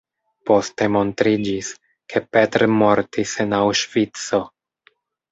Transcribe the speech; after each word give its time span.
Poste 0.49 0.85
montriĝis, 0.93 1.67
ke 2.13 2.21
Petr 2.37 2.65
mortis 2.77 3.33
en 3.45 3.53
Aŭŝvico. 3.59 4.41